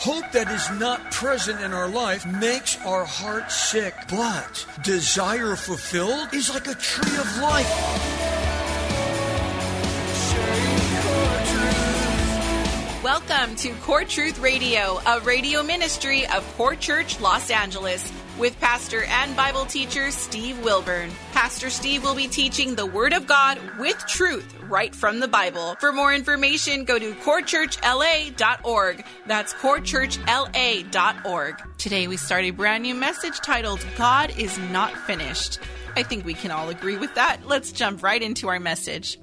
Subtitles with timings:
[0.00, 3.92] Hope that is not present in our life makes our heart sick.
[4.08, 7.66] But desire fulfilled is like a tree of life.
[13.02, 19.04] Welcome to Core Truth Radio, a radio ministry of Core Church Los Angeles, with pastor
[19.04, 21.10] and Bible teacher Steve Wilburn.
[21.32, 25.76] Pastor Steve will be teaching the Word of God with truth right from the Bible.
[25.80, 29.04] For more information, go to corechurchla.org.
[29.26, 31.78] That's corechurchla.org.
[31.78, 35.58] Today we start a brand new message titled God is Not Finished.
[35.96, 37.46] I think we can all agree with that.
[37.46, 39.18] Let's jump right into our message.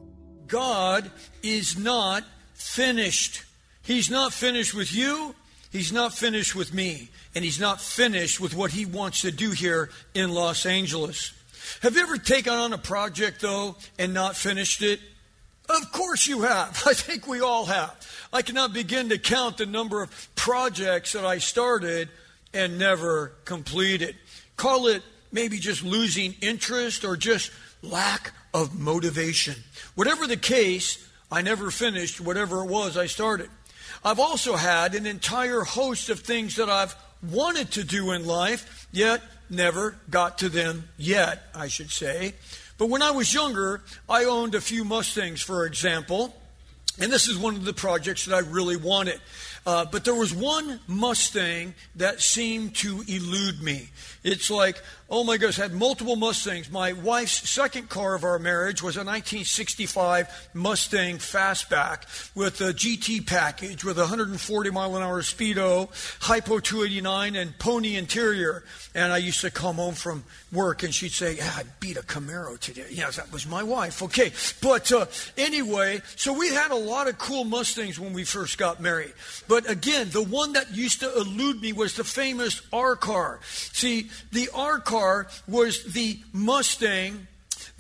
[0.48, 1.10] God
[1.42, 3.44] is not finished.
[3.82, 5.36] He's not finished with you.
[5.76, 7.10] He's not finished with me.
[7.36, 11.34] And he's not finished with what he wants to do here in Los Angeles.
[11.82, 15.02] Have you ever taken on a project, though, and not finished it?
[15.68, 16.82] Of course you have.
[16.88, 17.94] I think we all have.
[18.32, 22.08] I cannot begin to count the number of projects that I started
[22.54, 24.16] and never completed.
[24.56, 25.04] Call it
[25.34, 29.56] maybe just losing interest or just lack of motivation.
[29.96, 33.50] Whatever the case, I never finished whatever it was I started.
[34.04, 38.88] I've also had an entire host of things that I've wanted to do in life,
[38.92, 42.34] yet never got to them yet, I should say.
[42.78, 46.36] But when I was younger, I owned a few Mustangs, for example.
[47.00, 49.20] And this is one of the projects that I really wanted.
[49.66, 53.90] Uh, but there was one Mustang that seemed to elude me.
[54.24, 56.72] It's like, oh my gosh, had multiple Mustangs.
[56.72, 63.26] My wife's second car of our marriage was a 1965 Mustang Fastback with a GT
[63.26, 65.90] package with 140 mile an hour speedo,
[66.22, 68.64] hypo 289, and pony interior.
[68.96, 72.02] And I used to come home from work and she'd say, yeah, I beat a
[72.02, 72.86] Camaro today.
[72.90, 74.02] Yes, that was my wife.
[74.02, 74.32] Okay.
[74.62, 75.06] But uh,
[75.38, 79.14] anyway, so we had a lot of cool Mustangs when we first got married.
[79.48, 83.40] But again, the one that used to elude me was the famous R car.
[83.44, 84.95] See, the R car
[85.48, 87.28] was the Mustang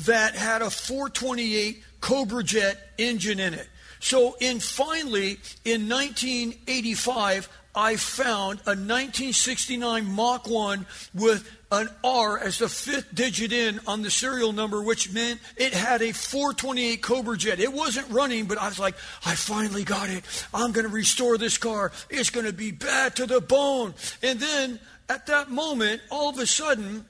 [0.05, 3.67] that had a 428 Cobra Jet engine in it.
[3.99, 12.59] So in finally in 1985 I found a 1969 Mach 1 with an R as
[12.59, 17.37] the fifth digit in on the serial number, which meant it had a 428 Cobra
[17.37, 17.59] Jet.
[17.59, 20.23] It wasn't running, but I was like, I finally got it.
[20.53, 21.91] I'm going to restore this car.
[22.09, 23.93] It's going to be bad to the bone.
[24.23, 24.79] And then
[25.09, 27.05] at that moment, all of a sudden,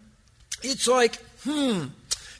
[0.61, 1.85] it's like, hmm,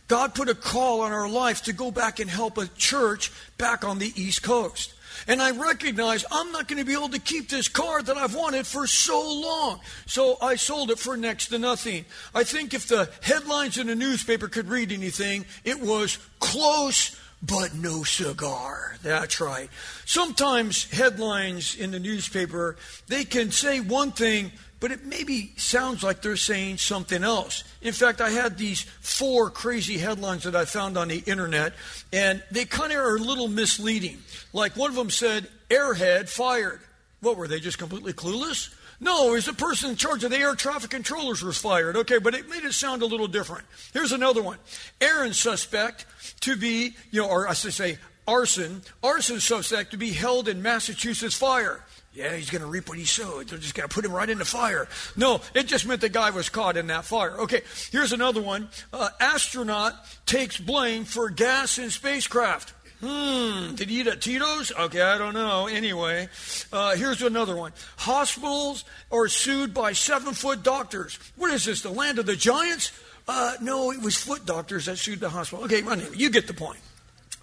[0.07, 3.83] God put a call on our life to go back and help a church back
[3.83, 4.93] on the East Coast.
[5.27, 8.35] And I recognize I'm not going to be able to keep this car that I've
[8.35, 9.79] wanted for so long.
[10.05, 12.05] So I sold it for next to nothing.
[12.33, 17.75] I think if the headlines in a newspaper could read anything, it was close but
[17.75, 18.97] no cigar.
[19.03, 19.69] That's right.
[20.05, 22.75] Sometimes headlines in the newspaper,
[23.07, 27.63] they can say one thing but it maybe sounds like they're saying something else.
[27.81, 31.73] In fact, I had these four crazy headlines that I found on the internet,
[32.11, 34.19] and they kind of are a little misleading.
[34.53, 36.81] Like one of them said, Airhead fired.
[37.21, 38.73] What were they just completely clueless?
[38.99, 41.97] No, it was the person in charge of the air traffic controllers was fired.
[41.97, 43.65] Okay, but it made it sound a little different.
[43.93, 44.57] Here's another one.
[45.01, 46.05] Aaron suspect
[46.41, 47.97] to be, you know, or I should say
[48.27, 51.83] arson, arson suspect to be held in Massachusetts fire.
[52.15, 53.49] Yeah, he's going to reap what he sowed.
[53.49, 54.87] They're just going to put him right in the fire.
[55.17, 57.37] No, it just meant the guy was caught in that fire.
[57.41, 57.61] Okay,
[57.91, 58.69] here's another one.
[58.93, 59.93] Uh, astronaut
[60.25, 62.73] takes blame for gas in spacecraft.
[63.01, 64.71] Hmm, did he eat at Tito's?
[64.71, 65.67] Okay, I don't know.
[65.67, 66.29] Anyway,
[66.71, 67.73] uh, here's another one.
[67.97, 71.19] Hospitals are sued by seven foot doctors.
[71.35, 72.93] What is this, the land of the giants?
[73.27, 75.65] Uh, no, it was foot doctors that sued the hospital.
[75.65, 76.79] Okay, anyway, you get the point.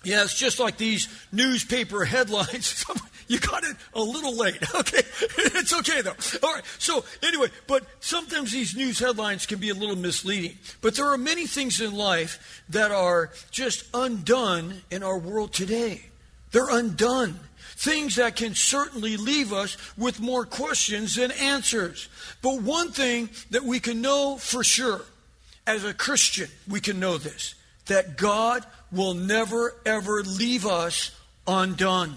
[0.02, 2.85] Yeah, it's just like these newspaper headlines.
[3.29, 4.59] You got it a little late.
[4.75, 5.03] Okay.
[5.55, 6.17] it's okay though.
[6.43, 6.65] All right.
[6.79, 10.57] So anyway, but sometimes these news headlines can be a little misleading.
[10.81, 16.07] But there are many things in life that are just undone in our world today.
[16.51, 17.39] They're undone.
[17.77, 22.09] Things that can certainly leave us with more questions than answers.
[22.41, 25.03] But one thing that we can know for sure,
[25.67, 27.55] as a Christian, we can know this
[27.87, 31.11] that God will never ever leave us
[31.47, 32.17] undone.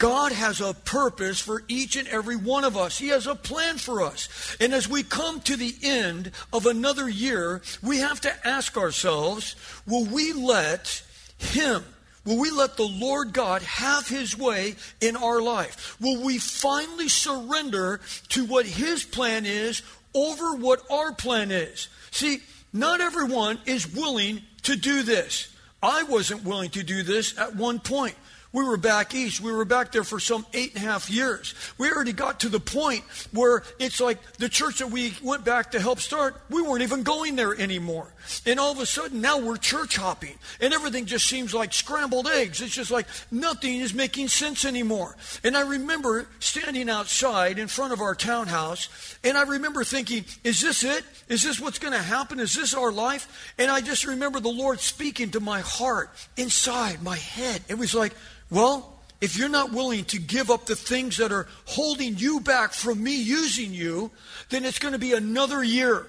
[0.00, 2.98] God has a purpose for each and every one of us.
[2.98, 4.56] He has a plan for us.
[4.58, 9.56] And as we come to the end of another year, we have to ask ourselves
[9.86, 11.02] will we let
[11.36, 11.84] Him,
[12.24, 16.00] will we let the Lord God have His way in our life?
[16.00, 18.00] Will we finally surrender
[18.30, 19.82] to what His plan is
[20.14, 21.88] over what our plan is?
[22.10, 22.40] See,
[22.72, 25.54] not everyone is willing to do this.
[25.82, 28.14] I wasn't willing to do this at one point.
[28.52, 29.40] We were back east.
[29.40, 31.54] We were back there for some eight and a half years.
[31.78, 35.70] We already got to the point where it's like the church that we went back
[35.70, 38.12] to help start, we weren't even going there anymore.
[38.46, 40.34] And all of a sudden, now we're church hopping.
[40.60, 42.60] And everything just seems like scrambled eggs.
[42.60, 45.16] It's just like nothing is making sense anymore.
[45.44, 50.60] And I remember standing outside in front of our townhouse, and I remember thinking, is
[50.60, 51.04] this it?
[51.28, 52.40] Is this what's going to happen?
[52.40, 53.52] Is this our life?
[53.58, 57.62] And I just remember the Lord speaking to my heart, inside my head.
[57.68, 58.12] It was like,
[58.50, 62.72] well, if you're not willing to give up the things that are holding you back
[62.72, 64.10] from me using you,
[64.48, 66.06] then it's going to be another year.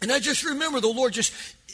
[0.00, 1.32] And I just remember the Lord just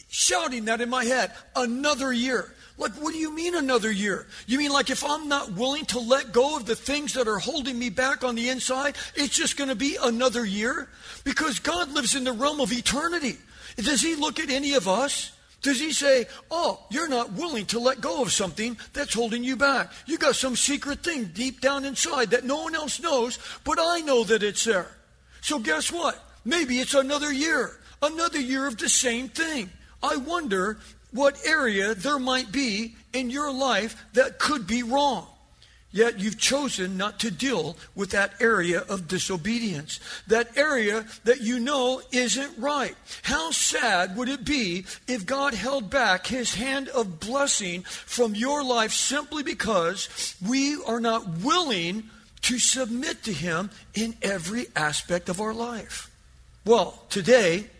[0.08, 2.52] shouting that in my head another year.
[2.78, 4.26] Like, what do you mean another year?
[4.46, 7.38] You mean like if I'm not willing to let go of the things that are
[7.38, 10.88] holding me back on the inside, it's just going to be another year?
[11.24, 13.38] Because God lives in the realm of eternity.
[13.76, 15.32] Does He look at any of us?
[15.62, 19.56] Does he say, Oh, you're not willing to let go of something that's holding you
[19.56, 19.92] back?
[20.06, 24.00] You got some secret thing deep down inside that no one else knows, but I
[24.00, 24.90] know that it's there.
[25.40, 26.22] So guess what?
[26.44, 29.70] Maybe it's another year, another year of the same thing.
[30.02, 30.78] I wonder
[31.10, 35.26] what area there might be in your life that could be wrong.
[35.96, 41.58] Yet you've chosen not to deal with that area of disobedience, that area that you
[41.58, 42.94] know isn't right.
[43.22, 48.62] How sad would it be if God held back his hand of blessing from your
[48.62, 52.10] life simply because we are not willing
[52.42, 56.10] to submit to him in every aspect of our life?
[56.66, 57.70] Well, today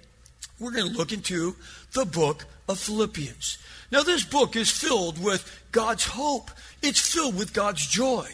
[0.59, 1.55] we're going to look into
[1.93, 3.59] the book of Philippians.
[3.91, 6.50] Now, this book is filled with God's hope
[6.83, 8.29] it's filled with God's joy.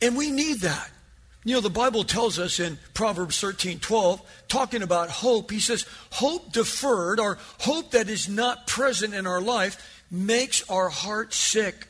[0.00, 0.90] And we need that.
[1.44, 5.86] You know, the Bible tells us in Proverbs 13 12, talking about hope, he says,
[6.12, 11.86] Hope deferred, or hope that is not present in our life, makes our heart sick.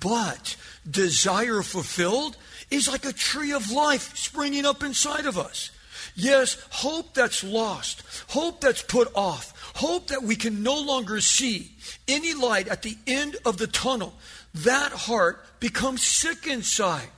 [0.00, 0.56] But
[0.88, 2.36] desire fulfilled
[2.70, 5.70] is like a tree of life springing up inside of us.
[6.14, 11.72] Yes, hope that's lost, hope that's put off, hope that we can no longer see
[12.06, 14.14] any light at the end of the tunnel,
[14.54, 17.08] that heart becomes sick inside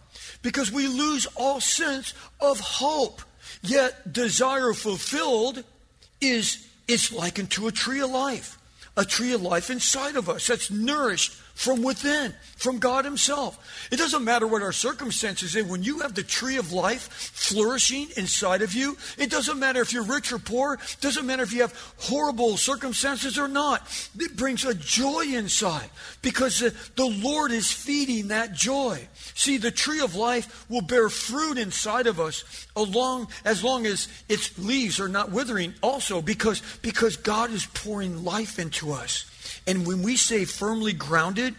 [0.43, 3.23] because we lose all sense of hope.
[3.63, 5.65] Yet desire fulfilled
[6.21, 8.59] is is likened to a tree of life,
[8.97, 13.89] a tree of life inside of us that's nourished from within, from God Himself.
[13.91, 15.65] It doesn't matter what our circumstances are.
[15.65, 19.91] When you have the tree of life flourishing inside of you, it doesn't matter if
[19.91, 20.75] you're rich or poor.
[20.75, 23.83] It doesn't matter if you have horrible circumstances or not.
[24.19, 25.89] It brings a joy inside
[26.21, 29.09] because the, the Lord is feeding that joy.
[29.35, 34.09] See, the tree of life will bear fruit inside of us along as long as
[34.29, 39.25] its leaves are not withering also because because God is pouring life into us.
[39.67, 41.55] And when we stay firmly grounded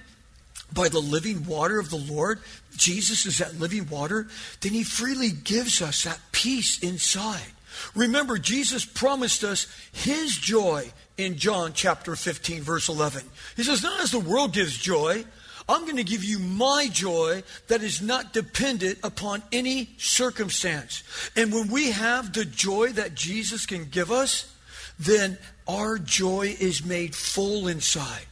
[0.74, 2.40] by the living water of the Lord,
[2.76, 4.28] Jesus is that living water,
[4.62, 7.52] then He freely gives us that peace inside.
[7.96, 13.24] Remember, Jesus promised us His joy in John chapter 15, verse 11.
[13.56, 15.24] He says, Not as the world gives joy,
[15.70, 21.04] I'm going to give you my joy that is not dependent upon any circumstance.
[21.36, 24.54] And when we have the joy that Jesus can give us,
[25.00, 25.38] then
[25.68, 28.26] our joy is made full inside.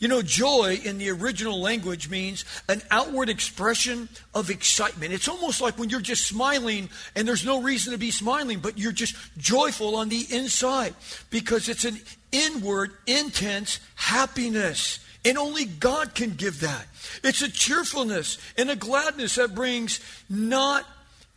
[0.00, 5.12] You know, joy in the original language means an outward expression of excitement.
[5.12, 8.78] It's almost like when you're just smiling and there's no reason to be smiling, but
[8.78, 10.94] you're just joyful on the inside
[11.28, 12.00] because it's an
[12.32, 15.00] inward, intense happiness.
[15.22, 16.86] And only God can give that.
[17.22, 20.00] It's a cheerfulness and a gladness that brings
[20.30, 20.86] not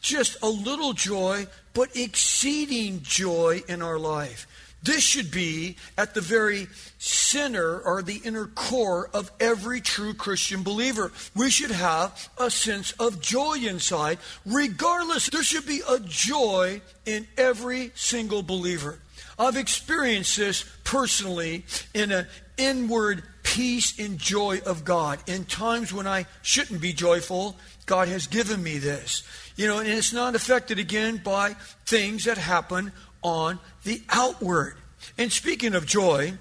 [0.02, 4.48] just a little joy, but exceeding joy in our life.
[4.84, 10.62] This should be at the very center or the inner core of every true Christian
[10.62, 11.12] believer.
[11.36, 15.30] We should have a sense of joy inside, regardless.
[15.30, 19.00] There should be a joy in every single believer.
[19.40, 25.20] I've experienced this personally in an inward peace and joy of God.
[25.28, 29.24] In times when I shouldn't be joyful, God has given me this.
[29.56, 32.92] You know, and it's not affected again by things that happen
[33.24, 34.75] on the outward.
[35.18, 36.34] And speaking of joy,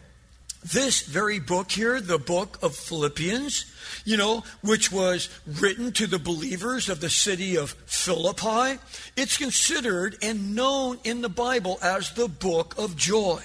[0.65, 3.67] this very book here, the book of Philippians,
[4.05, 8.81] you know, which was written to the believers of the city of Philippi,
[9.17, 13.43] it's considered and known in the Bible as the book of joy.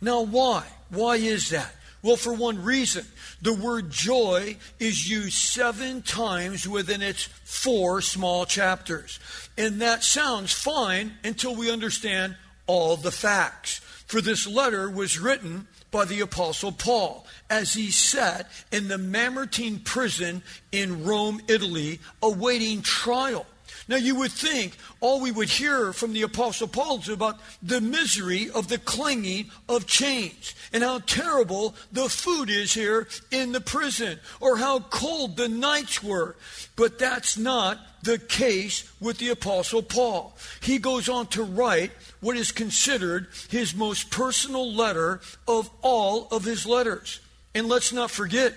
[0.00, 0.66] Now, why?
[0.90, 1.72] Why is that?
[2.02, 3.06] Well, for one reason.
[3.42, 9.20] The word joy is used seven times within its four small chapters.
[9.58, 13.80] And that sounds fine until we understand all the facts.
[14.06, 19.80] For this letter was written by the Apostle Paul as he sat in the Mamertine
[19.80, 23.46] prison in Rome, Italy, awaiting trial.
[23.88, 27.80] Now, you would think all we would hear from the Apostle Paul is about the
[27.80, 33.60] misery of the clinging of chains and how terrible the food is here in the
[33.60, 36.34] prison or how cold the nights were.
[36.74, 40.36] But that's not the case with the Apostle Paul.
[40.60, 46.44] He goes on to write what is considered his most personal letter of all of
[46.44, 47.20] his letters.
[47.54, 48.54] And let's not forget,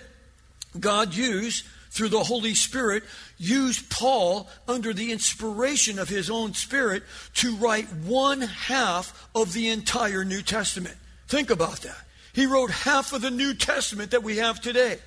[0.78, 3.02] God used through the Holy Spirit,
[3.36, 7.02] used Paul under the inspiration of his own Spirit
[7.34, 10.96] to write one half of the entire New Testament.
[11.26, 11.98] Think about that.
[12.32, 14.98] He wrote half of the New Testament that we have today.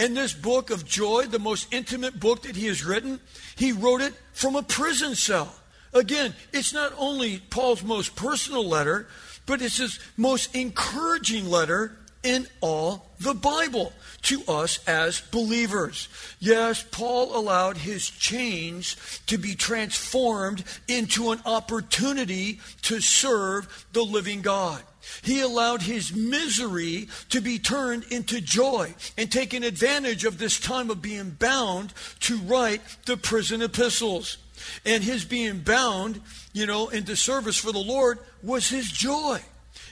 [0.00, 3.20] And this book of joy, the most intimate book that he has written,
[3.56, 5.54] he wrote it from a prison cell.
[5.92, 9.08] Again, it's not only Paul's most personal letter,
[9.46, 16.08] but it's his most encouraging letter in all the Bible to us as believers.
[16.38, 18.96] Yes, Paul allowed his chains
[19.26, 24.82] to be transformed into an opportunity to serve the living God.
[25.22, 30.90] He allowed his misery to be turned into joy and taken advantage of this time
[30.90, 34.38] of being bound to write the prison epistles.
[34.84, 36.20] And his being bound,
[36.52, 39.40] you know, into service for the Lord was his joy.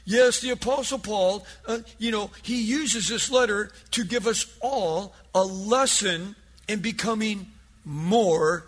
[0.04, 5.14] Yes, the Apostle Paul, uh, you know, he uses this letter to give us all
[5.34, 6.34] a lesson
[6.68, 7.46] in becoming
[7.84, 8.64] more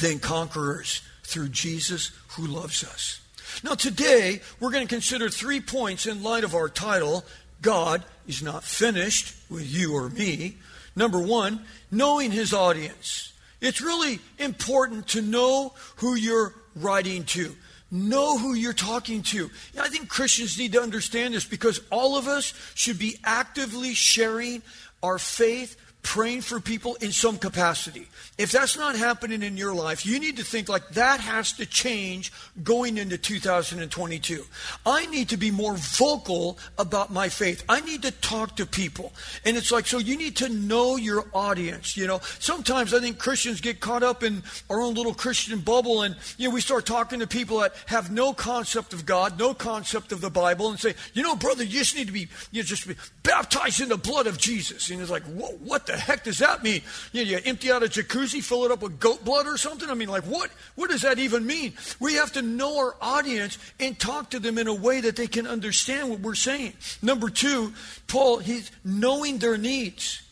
[0.00, 3.20] than conquerors through Jesus who loves us.
[3.62, 7.24] Now, today, we're going to consider three points in light of our title
[7.60, 10.56] God is not finished with you or me.
[10.96, 13.31] Number one, knowing his audience.
[13.62, 17.54] It's really important to know who you're writing to.
[17.92, 19.50] Know who you're talking to.
[19.78, 24.62] I think Christians need to understand this because all of us should be actively sharing
[25.02, 28.08] our faith praying for people in some capacity.
[28.36, 31.66] If that's not happening in your life, you need to think like that has to
[31.66, 32.32] change
[32.62, 34.44] going into 2022.
[34.84, 37.64] I need to be more vocal about my faith.
[37.68, 39.12] I need to talk to people.
[39.44, 41.96] And it's like, so you need to know your audience.
[41.96, 46.02] You know, sometimes I think Christians get caught up in our own little Christian bubble
[46.02, 49.54] and, you know, we start talking to people that have no concept of God, no
[49.54, 52.62] concept of the Bible and say, you know, brother, you just need to be, you
[52.62, 54.90] just be baptized in the blood of Jesus.
[54.90, 56.82] And it's like, what, what the the heck does that mean?
[57.12, 59.88] You, know, you empty out a jacuzzi, fill it up with goat blood or something?
[59.90, 60.50] I mean, like, what?
[60.74, 61.74] What does that even mean?
[62.00, 65.26] We have to know our audience and talk to them in a way that they
[65.26, 66.72] can understand what we're saying.
[67.02, 67.72] Number two,
[68.06, 70.22] Paul, he's knowing their needs.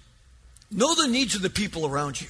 [0.71, 2.29] Know the needs of the people around you.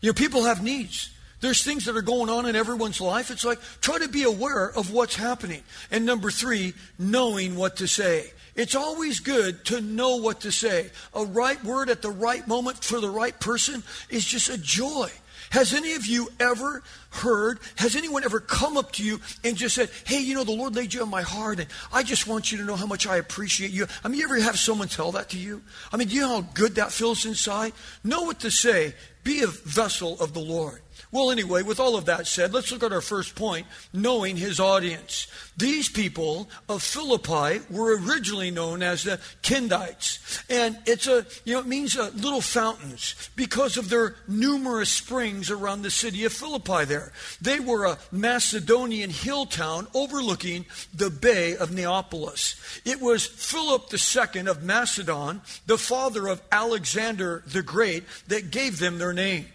[0.00, 1.10] You know, people have needs.
[1.46, 3.30] There's things that are going on in everyone's life.
[3.30, 5.62] It's like try to be aware of what's happening.
[5.92, 8.32] And number three, knowing what to say.
[8.56, 10.90] It's always good to know what to say.
[11.14, 15.08] A right word at the right moment for the right person is just a joy.
[15.50, 19.76] Has any of you ever heard, has anyone ever come up to you and just
[19.76, 22.50] said, Hey, you know, the Lord laid you on my heart, and I just want
[22.50, 23.86] you to know how much I appreciate you?
[24.02, 25.62] I mean, you ever have someone tell that to you?
[25.92, 27.72] I mean, do you know how good that feels inside?
[28.02, 28.94] Know what to say.
[29.22, 30.82] Be a vessel of the Lord.
[31.12, 34.58] Well, anyway, with all of that said, let's look at our first point knowing his
[34.58, 35.28] audience.
[35.56, 40.42] These people of Philippi were originally known as the Krenides.
[40.50, 45.50] And it's a, you know, it means uh, little fountains because of their numerous springs
[45.50, 47.12] around the city of Philippi there.
[47.40, 52.80] They were a Macedonian hill town overlooking the Bay of Neapolis.
[52.84, 58.98] It was Philip II of Macedon, the father of Alexander the Great, that gave them
[58.98, 59.46] their name.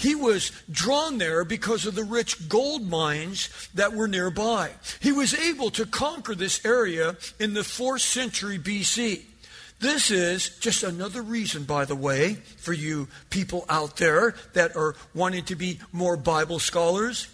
[0.00, 4.70] He was drawn there because of the rich gold mines that were nearby.
[4.98, 9.24] He was able to conquer this area in the 4th century BC.
[9.78, 14.94] This is just another reason, by the way, for you people out there that are
[15.14, 17.28] wanting to be more Bible scholars.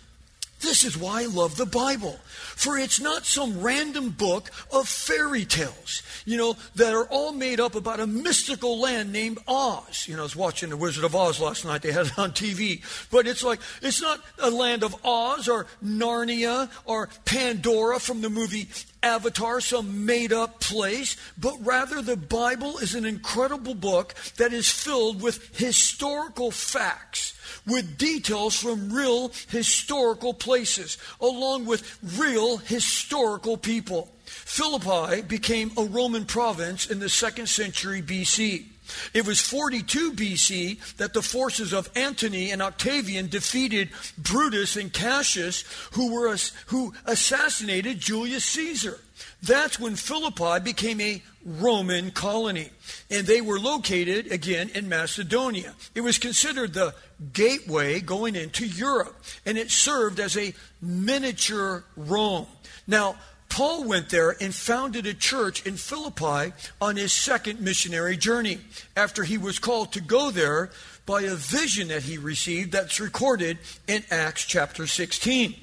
[0.60, 2.18] This is why I love the Bible.
[2.25, 7.60] For it's not some random book of fairy tales, you know, that are all made
[7.60, 10.06] up about a mystical land named Oz.
[10.08, 11.82] You know, I was watching The Wizard of Oz last night.
[11.82, 12.82] They had it on TV.
[13.10, 18.30] But it's like, it's not a land of Oz or Narnia or Pandora from the
[18.30, 18.68] movie
[19.02, 24.68] avatar, some made up place, but rather the Bible is an incredible book that is
[24.68, 27.36] filled with historical facts
[27.66, 34.08] with details from real historical places, along with real historical people.
[34.25, 38.66] Philippi became a Roman province in the second century BC.
[39.12, 45.64] It was 42 BC that the forces of Antony and Octavian defeated Brutus and Cassius,
[45.92, 49.00] who, were, who assassinated Julius Caesar.
[49.42, 52.71] That's when Philippi became a Roman colony.
[53.09, 55.75] And they were located again in Macedonia.
[55.95, 56.95] It was considered the
[57.33, 62.47] gateway going into Europe, and it served as a miniature Rome.
[62.87, 63.17] Now,
[63.49, 68.59] Paul went there and founded a church in Philippi on his second missionary journey
[68.97, 70.71] after he was called to go there
[71.07, 75.55] by a vision that he received that's recorded in Acts chapter 16.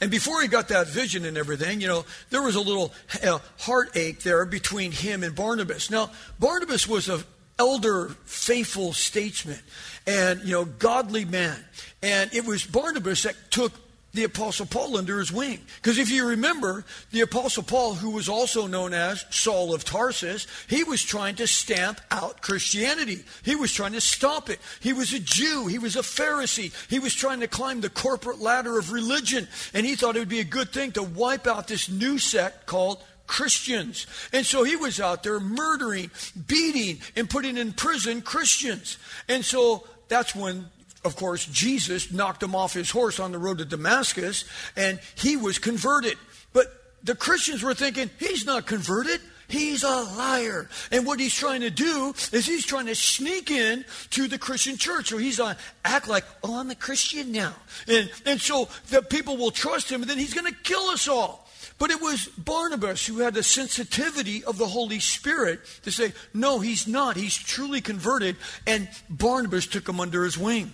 [0.00, 2.92] And before he got that vision and everything, you know, there was a little
[3.24, 5.90] uh, heartache there between him and Barnabas.
[5.90, 7.22] Now, Barnabas was an
[7.58, 9.60] elder, faithful statesman
[10.06, 11.64] and, you know, godly man.
[12.02, 13.72] And it was Barnabas that took
[14.14, 15.60] the Apostle Paul under his wing.
[15.76, 20.46] Because if you remember, the Apostle Paul, who was also known as Saul of Tarsus,
[20.68, 23.24] he was trying to stamp out Christianity.
[23.42, 24.58] He was trying to stop it.
[24.80, 25.66] He was a Jew.
[25.66, 26.72] He was a Pharisee.
[26.90, 29.48] He was trying to climb the corporate ladder of religion.
[29.72, 32.66] And he thought it would be a good thing to wipe out this new sect
[32.66, 34.06] called Christians.
[34.34, 36.10] And so he was out there murdering,
[36.46, 38.98] beating, and putting in prison Christians.
[39.26, 40.66] And so that's when
[41.04, 44.44] of course, Jesus knocked him off his horse on the road to Damascus,
[44.76, 46.16] and he was converted.
[46.52, 46.66] But
[47.02, 49.20] the Christians were thinking, he's not converted.
[49.48, 50.70] He's a liar.
[50.90, 54.78] And what he's trying to do is he's trying to sneak in to the Christian
[54.78, 55.08] church.
[55.08, 57.54] So he's to act like, oh, I'm a Christian now.
[57.86, 61.08] And, and so the people will trust him, and then he's going to kill us
[61.08, 61.48] all.
[61.78, 66.60] But it was Barnabas who had the sensitivity of the Holy Spirit to say, no,
[66.60, 67.16] he's not.
[67.16, 68.36] He's truly converted.
[68.66, 70.72] And Barnabas took him under his wing.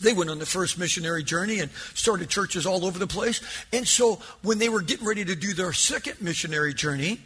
[0.00, 3.40] They went on the first missionary journey and started churches all over the place.
[3.72, 7.20] And so when they were getting ready to do their second missionary journey,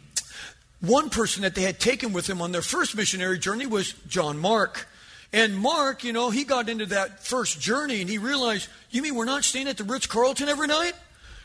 [0.79, 4.39] one person that they had taken with them on their first missionary journey was John
[4.39, 4.87] Mark.
[5.33, 9.15] And Mark, you know, he got into that first journey and he realized, you mean
[9.15, 10.93] we're not staying at the Ritz Carlton every night?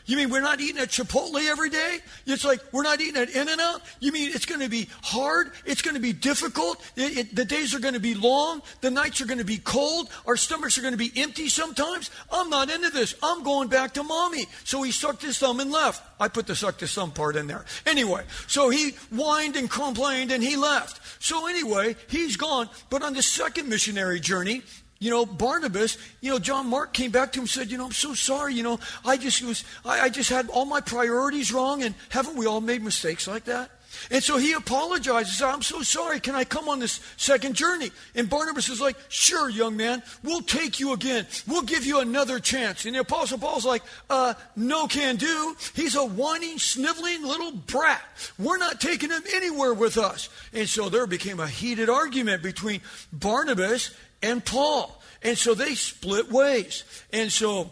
[0.07, 1.99] You mean we're not eating at Chipotle every day?
[2.25, 3.81] It's like we're not eating at In N Out?
[3.99, 5.51] You mean it's going to be hard?
[5.65, 6.81] It's going to be difficult?
[6.95, 8.61] It, it, the days are going to be long?
[8.79, 10.09] The nights are going to be cold?
[10.25, 12.09] Our stomachs are going to be empty sometimes?
[12.31, 13.15] I'm not into this.
[13.21, 14.45] I'm going back to mommy.
[14.63, 16.01] So he sucked his thumb and left.
[16.21, 17.65] I put the sucked his thumb part in there.
[17.85, 21.01] Anyway, so he whined and complained and he left.
[21.21, 22.69] So anyway, he's gone.
[22.89, 24.63] But on the second missionary journey,
[24.99, 27.85] you know, Barnabas, you know, John Mark came back to him and said, you know,
[27.85, 31.51] I'm so sorry, you know, I just was, I, I just had all my priorities
[31.51, 33.71] wrong, and haven't we all made mistakes like that?
[34.11, 35.41] And so he apologizes.
[35.41, 36.19] I'm so sorry.
[36.19, 37.91] Can I come on this second journey?
[38.15, 40.03] And Barnabas is like, Sure, young man.
[40.23, 41.25] We'll take you again.
[41.47, 42.85] We'll give you another chance.
[42.85, 45.55] And the Apostle Paul's like, uh, No can do.
[45.73, 48.01] He's a whining, sniveling little brat.
[48.37, 50.29] We're not taking him anywhere with us.
[50.53, 52.81] And so there became a heated argument between
[53.11, 54.93] Barnabas and Paul.
[55.23, 56.83] And so they split ways.
[57.11, 57.71] And so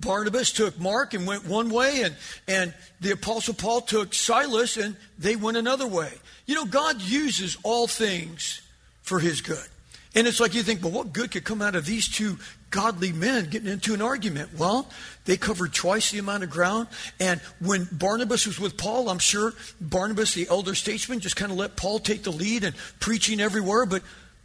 [0.00, 4.96] Barnabas took Mark and went one way, and, and the Apostle Paul took Silas and
[5.18, 6.12] they went another way.
[6.46, 8.62] You know, God uses all things
[9.02, 9.66] for his good.
[10.14, 12.38] And it's like you think, well, what good could come out of these two
[12.70, 14.50] godly men getting into an argument?
[14.58, 14.88] Well,
[15.26, 16.88] they covered twice the amount of ground.
[17.20, 21.58] And when Barnabas was with Paul, I'm sure Barnabas, the elder statesman, just kind of
[21.58, 23.84] let Paul take the lead and preaching everywhere.
[23.84, 24.02] But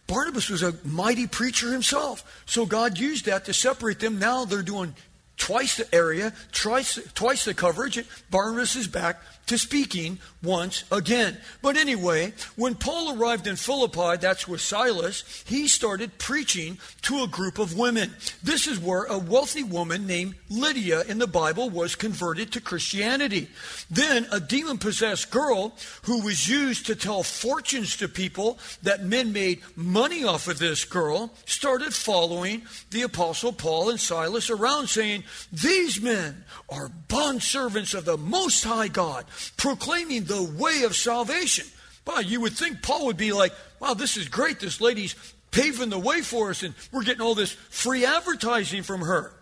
[0.08, 2.44] Barnabas was a mighty preacher himself.
[2.46, 4.20] So God used that to separate them.
[4.20, 4.96] Now they're doing
[5.38, 8.04] twice the area, twice, twice the coverage.
[8.30, 11.38] Barnabas is back to speaking once again.
[11.62, 17.28] But anyway, when Paul arrived in Philippi, that's with Silas, he started preaching to a
[17.28, 18.14] group of women.
[18.42, 23.48] This is where a wealthy woman named Lydia in the Bible was converted to Christianity.
[23.90, 29.34] Then a demon possessed girl who was used to tell fortunes to people that men
[29.34, 35.24] made money off of this girl started following the apostle Paul and Silas around saying,
[35.52, 39.26] These men are bondservants of the Most High God
[39.58, 41.66] proclaiming the way of salvation.
[42.06, 44.60] But you would think Paul would be like, wow, this is great.
[44.60, 45.16] This lady's
[45.52, 49.34] paving the way for us, and we're getting all this free advertising from her.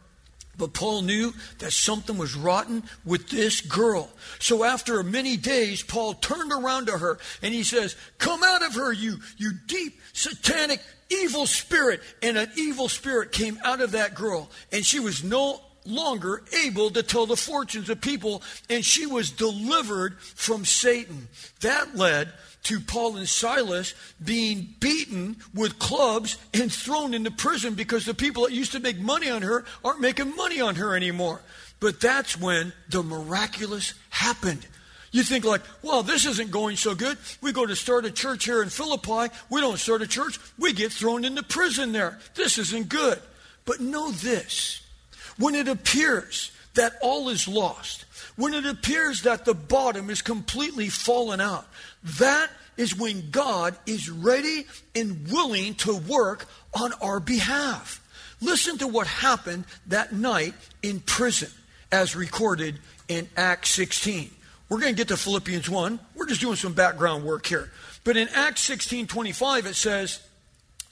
[0.58, 4.10] But Paul knew that something was rotten with this girl.
[4.40, 8.76] So after many days, Paul turned around to her and he says, Come out of
[8.76, 12.02] her, you, you deep, satanic, evil spirit.
[12.22, 14.52] And an evil spirit came out of that girl.
[14.72, 19.32] And she was no longer able to tell the fortunes of people, and she was
[19.32, 21.28] delivered from Satan.
[21.62, 22.32] That led
[22.64, 28.44] to Paul and Silas being beaten with clubs and thrown into prison because the people
[28.44, 31.42] that used to make money on her aren't making money on her anymore.
[31.80, 34.68] But that's when the miraculous happened.
[35.12, 37.18] You think like, well, this isn't going so good.
[37.42, 39.34] We go to start a church here in Philippi.
[39.50, 40.40] We don't start a church.
[40.58, 42.20] We get thrown into prison there.
[42.36, 43.20] This isn't good.
[43.66, 44.82] But know this.
[45.42, 50.90] When it appears that all is lost, when it appears that the bottom is completely
[50.90, 51.66] fallen out,
[52.20, 56.46] that is when God is ready and willing to work
[56.80, 57.98] on our behalf.
[58.40, 61.50] Listen to what happened that night in prison
[61.92, 62.78] as recorded
[63.08, 64.30] in Acts 16.
[64.70, 66.00] We're going to get to Philippians 1.
[66.14, 67.72] We're just doing some background work here.
[68.04, 70.22] But in Acts 16 25, it says,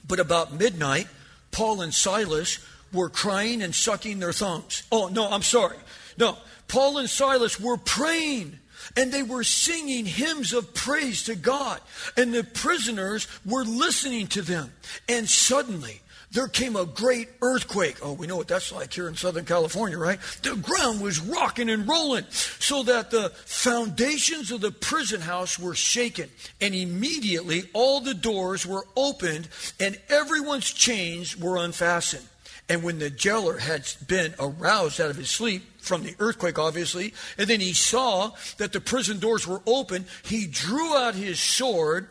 [0.06, 1.06] But about midnight,
[1.52, 2.58] Paul and Silas
[2.92, 4.82] were crying and sucking their thumbs.
[4.90, 5.76] Oh, no, I'm sorry.
[6.18, 6.36] No,
[6.68, 8.58] Paul and Silas were praying
[8.96, 11.80] and they were singing hymns of praise to God.
[12.16, 14.72] And the prisoners were listening to them.
[15.08, 16.00] And suddenly,
[16.32, 17.96] there came a great earthquake.
[18.02, 20.20] Oh, we know what that's like here in Southern California, right?
[20.42, 25.74] The ground was rocking and rolling so that the foundations of the prison house were
[25.74, 26.28] shaken.
[26.60, 29.48] And immediately all the doors were opened
[29.80, 32.26] and everyone's chains were unfastened.
[32.70, 37.12] And when the jailer had been aroused out of his sleep from the earthquake, obviously,
[37.36, 42.08] and then he saw that the prison doors were open, he drew out his sword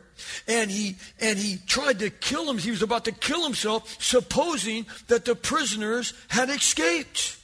[0.49, 2.57] and he and he tried to kill him.
[2.57, 7.37] He was about to kill himself, supposing that the prisoners had escaped.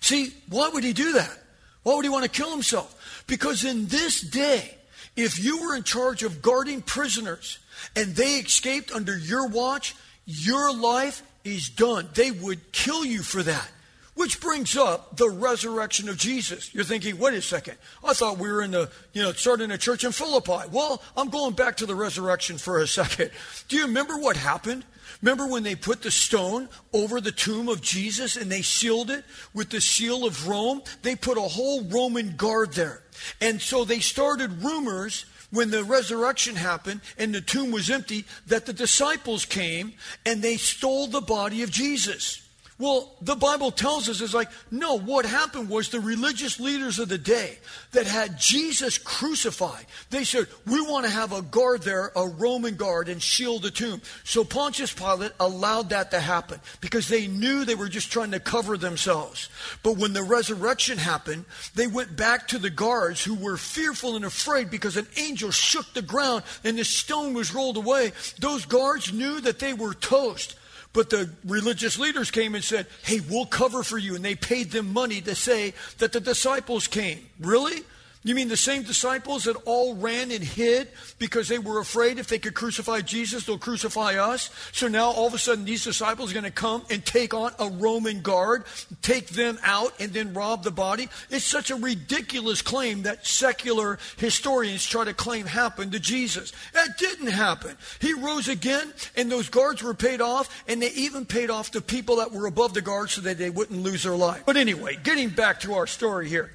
[0.00, 1.38] See, why would he do that?
[1.82, 3.22] Why would he want to kill himself?
[3.26, 4.74] Because in this day,
[5.14, 7.58] if you were in charge of guarding prisoners
[7.94, 12.08] and they escaped under your watch, your life is done.
[12.14, 13.70] They would kill you for that.
[14.14, 16.72] Which brings up the resurrection of Jesus.
[16.72, 17.78] You're thinking, wait a second.
[18.04, 20.68] I thought we were in the, you know, starting a church in Philippi.
[20.70, 23.32] Well, I'm going back to the resurrection for a second.
[23.68, 24.84] Do you remember what happened?
[25.20, 29.24] Remember when they put the stone over the tomb of Jesus and they sealed it
[29.52, 30.82] with the seal of Rome?
[31.02, 33.02] They put a whole Roman guard there.
[33.40, 38.66] And so they started rumors when the resurrection happened and the tomb was empty that
[38.66, 39.94] the disciples came
[40.26, 42.43] and they stole the body of Jesus.
[42.76, 47.08] Well, the Bible tells us it's like, no, what happened was the religious leaders of
[47.08, 47.58] the day
[47.92, 52.74] that had Jesus crucified, they said, we want to have a guard there, a Roman
[52.74, 54.02] guard, and shield the tomb.
[54.24, 58.40] So Pontius Pilate allowed that to happen because they knew they were just trying to
[58.40, 59.50] cover themselves.
[59.84, 61.44] But when the resurrection happened,
[61.76, 65.94] they went back to the guards who were fearful and afraid because an angel shook
[65.94, 68.10] the ground and the stone was rolled away.
[68.40, 70.56] Those guards knew that they were toast.
[70.94, 74.14] But the religious leaders came and said, Hey, we'll cover for you.
[74.14, 77.26] And they paid them money to say that the disciples came.
[77.38, 77.82] Really?
[78.26, 82.26] You mean the same disciples that all ran and hid because they were afraid if
[82.26, 84.48] they could crucify Jesus, they'll crucify us?
[84.72, 87.52] So now all of a sudden these disciples are going to come and take on
[87.58, 88.64] a Roman guard,
[89.02, 91.10] take them out, and then rob the body?
[91.28, 96.54] It's such a ridiculous claim that secular historians try to claim happened to Jesus.
[96.72, 97.76] That didn't happen.
[98.00, 101.82] He rose again, and those guards were paid off, and they even paid off the
[101.82, 104.44] people that were above the guards so that they wouldn't lose their life.
[104.46, 106.50] But anyway, getting back to our story here.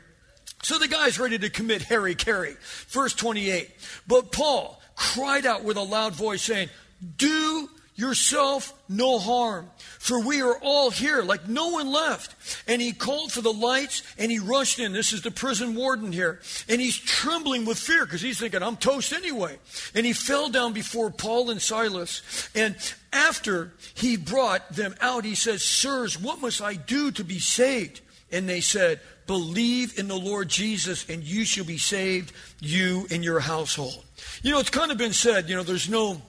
[0.62, 2.56] So the guy's ready to commit hari-kari.
[2.90, 3.70] Verse 28.
[4.08, 6.70] But Paul cried out with a loud voice, saying,
[7.18, 7.70] Do
[8.00, 12.36] yourself no harm, for we are all here, like no one left.
[12.68, 14.94] And he called for the lights and he rushed in.
[14.94, 16.40] This is the prison warden here.
[16.68, 19.60] And he's trembling with fear because he's thinking, I'm toast anyway.
[19.94, 22.22] And he fell down before Paul and Silas.
[22.56, 22.76] And
[23.12, 28.02] after he brought them out, he says, Sirs, what must I do to be saved?
[28.32, 33.24] And they said, Believe in the Lord Jesus, and you shall be saved, you and
[33.24, 34.04] your household.
[34.42, 36.22] You know, it's kind of been said, you know, there's no,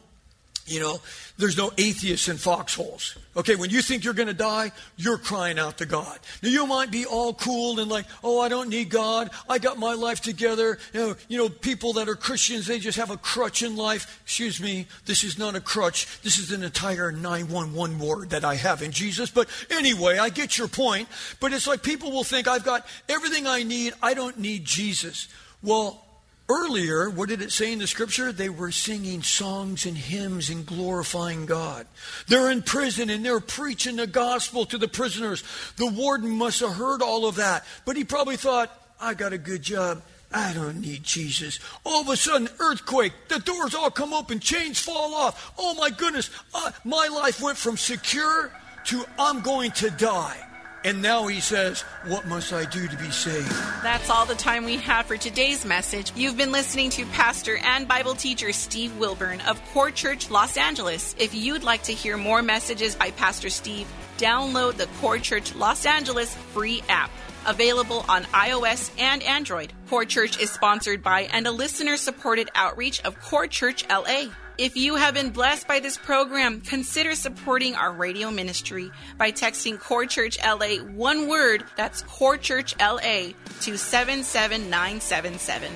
[0.70, 1.00] you know,
[1.37, 3.16] there's no atheists in foxholes.
[3.37, 6.18] Okay, when you think you're going to die, you're crying out to God.
[6.42, 9.30] Now, you might be all cool and like, oh, I don't need God.
[9.48, 10.78] I got my life together.
[10.92, 14.20] You know, you know, people that are Christians, they just have a crutch in life.
[14.22, 16.20] Excuse me, this is not a crutch.
[16.22, 19.30] This is an entire 911 word that I have in Jesus.
[19.30, 21.09] But anyway, I get your point.
[21.40, 23.94] But it's like people will think, I've got everything I need.
[24.02, 25.28] I don't need Jesus.
[25.62, 26.04] Well,
[26.50, 28.32] Earlier, what did it say in the scripture?
[28.32, 31.86] They were singing songs and hymns and glorifying God.
[32.26, 35.44] They're in prison and they're preaching the gospel to the prisoners.
[35.76, 39.38] The warden must have heard all of that, but he probably thought, I got a
[39.38, 40.02] good job.
[40.32, 41.60] I don't need Jesus.
[41.84, 45.52] All of a sudden, earthquake, the doors all come open, chains fall off.
[45.56, 48.50] Oh my goodness, uh, my life went from secure
[48.86, 50.49] to I'm going to die.
[50.82, 53.50] And now he says, What must I do to be saved?
[53.82, 56.10] That's all the time we have for today's message.
[56.16, 61.14] You've been listening to Pastor and Bible teacher Steve Wilburn of Core Church Los Angeles.
[61.18, 65.84] If you'd like to hear more messages by Pastor Steve, download the Core Church Los
[65.84, 67.10] Angeles free app.
[67.46, 69.74] Available on iOS and Android.
[69.88, 74.28] Core Church is sponsored by and a listener supported outreach of Core Church LA.
[74.61, 79.81] If you have been blessed by this program, consider supporting our radio ministry by texting
[79.81, 83.31] Core Church LA one word, that's Core Church LA,
[83.62, 85.73] to 77977.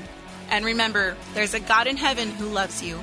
[0.51, 3.03] And remember, there's a God in heaven who loves you.